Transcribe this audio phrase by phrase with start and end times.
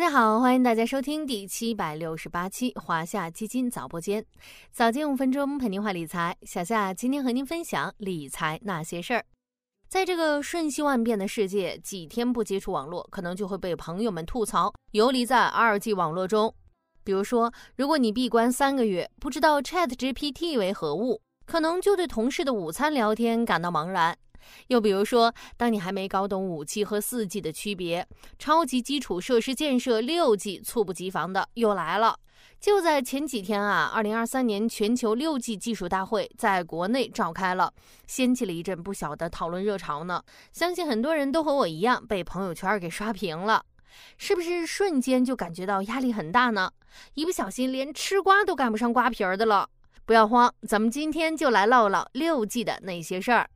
[0.00, 4.24] 大家好，欢迎大家收听第七百六十八期华夏基金早播间，
[4.72, 6.34] 早间五分钟陪您话理财。
[6.44, 9.22] 小夏今天和您分享理财那些事儿。
[9.90, 16.54] 在这个瞬息万变的世界，几天不接触网络，可能就会被朋友们吐槽游离在二 G 网络中。
[17.04, 24.16] 比如说，如果你闭关三个月，不知道 Chat GPT 为何物，可能就对同事的午餐聊天感到茫然。
[24.68, 28.06] 又比如说，当你还没搞懂五 G 和四 G 的区别，
[28.38, 32.18] 超级基础设施建设六 G 猝不及防的又来了。
[32.58, 37.72] 就在前几天啊，二零二三年全球六 G 技术大会在国内召开了，
[38.06, 40.22] 掀起了一阵不小的讨论热潮呢。
[40.52, 43.64] 相信很多人都和我一样被朋友圈给刷屏了，
[44.18, 46.70] 是不是瞬间就感觉到压力很大呢？
[47.14, 49.68] 一不小心连吃瓜都赶不上瓜皮儿的了。
[50.04, 53.48] 不要慌，咱们今天就来唠唠六 G 的那些事儿。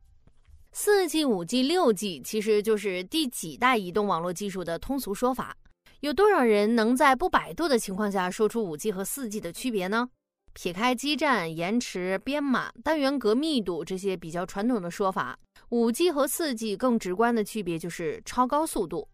[0.77, 5.55] 四 G、五 G、六 G 其实就是第几代移动网络技术的通俗说法。
[6.01, 10.09] 有多少人能在不百度的情况下说出五 G 和四 G 的区别呢？
[10.51, 19.07] 撇开基站、延迟、编码、单元格密度这些比较传统的说法，五 G 和四 G 更直观的区别就是超高速度。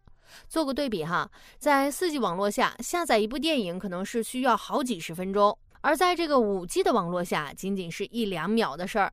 [0.48, 9.12] 做个对比哈，在四 G 网络下下载一部电影可能是需要好几十分钟，而在这个五 G 的网络下，仅仅是一两秒的事儿。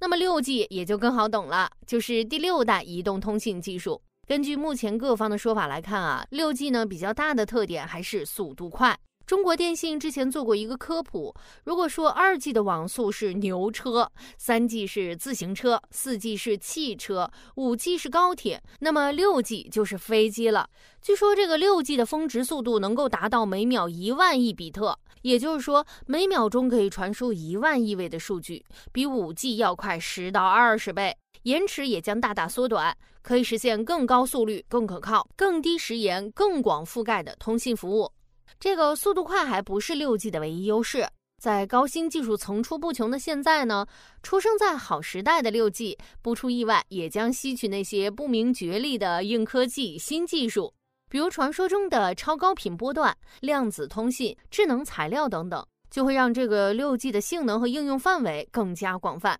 [0.00, 4.00] 那么六 G 也就更好懂了，就是第六代移动通信技术。
[4.26, 8.98] 根据目前各方的说法来看啊，六 G 呢比较大的特点还是速度快。
[9.28, 11.34] 中国电信之前做过一个科普，
[11.64, 20.66] 如果说二 G 的网速是牛车，三 G 是自行车，四 G 是汽车，五 G 是高铁，那么六 G 就是飞机了。
[21.02, 38.10] 据说这个六 G 的峰值速度能够达到每秒一万亿比特，也就是说每秒钟可以传输一万亿位的数据，比五 G 要快十到二十倍，延迟也将大大缩短，可以实现更高速率、更可靠、更低时延、更广覆盖的通信服务。
[38.58, 41.08] 这个速度快还不是六 G 的唯一优势，
[41.40, 43.86] 在高新技术层出不穷的现在呢，
[44.22, 50.72] 出生在好时代的六 G 不出意外也将吸取那些不明觉厉的硬科技新技术，
[51.08, 59.38] 比如传说中的超高频波段、量子通信、智能材料等等，就会让这个六 G 的性能和应用范围更加广泛，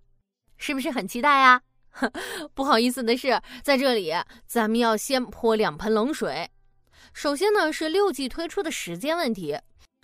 [0.56, 1.60] 是不是很期待呀？
[2.54, 4.12] 不好意思的是，在这里
[4.46, 6.48] 咱们要先泼两盆冷水。
[7.12, 9.58] 首先呢，是六 G 推出的时间问题，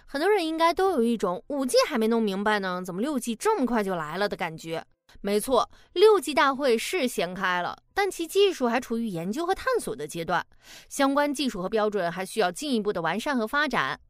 [0.07, 4.85] 很多人应该都有一种五 G 还没弄明白呢，怎么六 G 这么快就来了的感觉。
[5.21, 10.45] 没错，六 G 大会是掀开了，但其技术还处于研究和探索的阶段，
[10.89, 14.01] 相关技术和标准还需要进一步的完善和发展。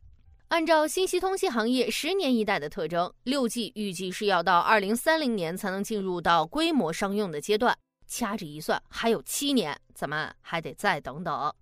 [0.48, 11.52] 按照信息通信行业十年一代的特征，六 G 预计是要到二零三零年才能进入到规模商用的阶段，掐指一算还有七年，咱们还得再等等。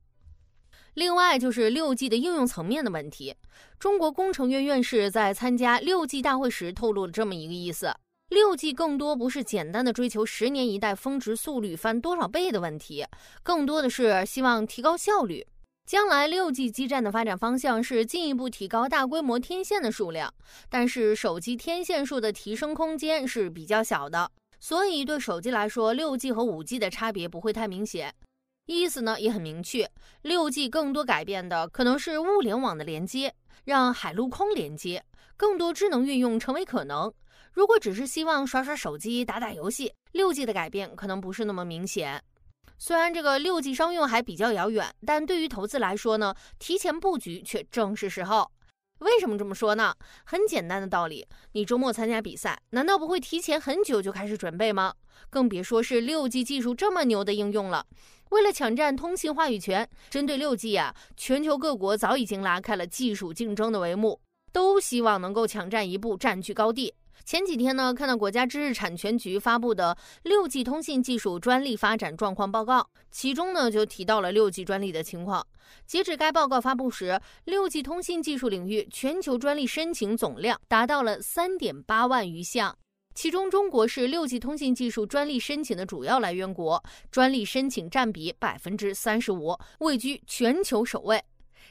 [0.95, 3.35] 另外就是六 G 的应用层面的问题。
[3.79, 7.95] 中国工程院院士在参加六 G 大会时透露了这么一个意思：
[8.29, 13.07] 六 G 更多不是简单的追求十年一代峰值速率翻多少倍的问题，
[13.43, 15.47] 更多的是希望提高效率。
[15.85, 20.33] 将来六 G 基站的发展方向是进一步提高大规模天线的数量，
[20.69, 24.31] 但是手机天线数的提升空间是比较小的，
[24.61, 28.15] 所以对手机来说，六 G 和五 G 的差别不会太明显。
[28.73, 29.91] 意思呢也很明确，
[30.23, 33.35] 六 G 更多改变的可能是物联网的连接，
[33.65, 35.05] 让海陆空连接，
[35.37, 37.13] 更多智能运用成为可能。
[37.53, 42.23] 如果只是希望耍耍手机、打打游戏，六 G 的改变可能不是那么明显。
[42.79, 48.51] 虽然这个六 G 商用还比较遥远，但对于投资来说呢，提前布局却正是时候。
[49.03, 49.95] 为什么这么说呢？
[50.25, 54.95] 很简单的道理，你周末参加比赛，难道不会提前很久就开始准备吗？
[55.29, 57.85] 更别说是六 G 技术这么牛的应用了。
[58.31, 64.21] 为了抢占通信话语权，针对六 G 啊，全球各国早已经拉开了技术竞争的帷幕，
[64.53, 66.95] 都希望能够抢占一步，占据高地。
[67.25, 75.47] 前几天呢，看到国家知识产权局发布的六 G 通信技术专利发展状况报告，其中呢就提到了六 G 专利的情况。
[75.87, 82.77] 截止该报告发布时，六 G 通信技术领域全球专利申请总量达到了三点八万余项。
[83.15, 91.23] 其中，中国是六 G 通信技术专利申请的主要来源国，专利申请占比百分之三十五，位居全球首位。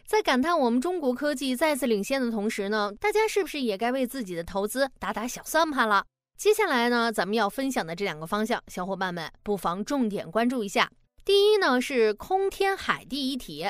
[0.06, 6.06] 在感叹我们中国科技再次领先的同时呢，大家是不是也该为自己的投资打打小算盘了？
[6.38, 10.90] 接下来呢，咱们要分享的这两个方向，小伙伴们不妨重点关注一下。
[11.24, 13.70] 第一呢，是空天海地一体。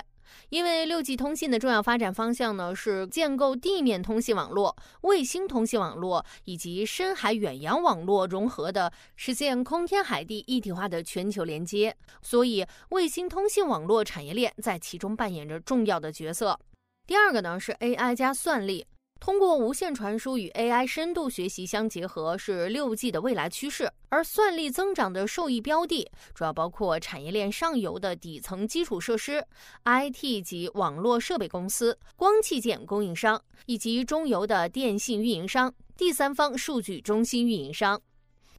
[0.50, 11.96] 因为六 G 通信的重要发展方向呢，是建构地面通信网络、卫星通信网络以及深海远洋网络融合的，实现空天海地一体化的全球连接。
[12.22, 16.60] 所以，卫星通信网络产业链在其中扮演着重要的角色。
[17.08, 18.86] 第二个呢是 AI 加算力。
[19.22, 23.88] 通过无线传输与 AI 深度学习相结合，是六 G 的未来趋势。
[24.10, 29.46] 而算力增长的受益标的，主要包括产业链上游的底层基础设施、
[29.86, 38.02] IT 及网络设备公司、光器件供应商，以及中游的电信运营商、第三方数据中心运营商。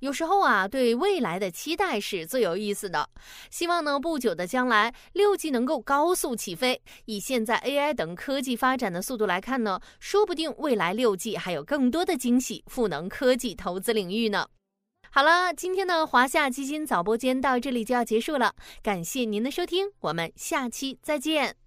[0.03, 3.09] 有时候啊，对未来的期待是最有意思的。
[3.53, 6.83] 希望呢，不久的将来，六 G 能够高速起飞。
[7.05, 14.45] 以现在 AI 等科技发展的速度来看呢，说不定未来六 G 还有更多的惊喜赋能科技投资领域呢。
[15.09, 18.53] 好了，今天的华夏基金早播间到这里就要结束了，
[18.83, 21.62] 感谢您的收听，我们下期再见。